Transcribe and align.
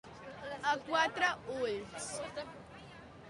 A 0.69 0.71
quatre 0.87 1.29
ulls. 1.57 2.09